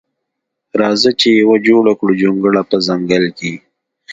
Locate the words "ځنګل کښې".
2.87-3.53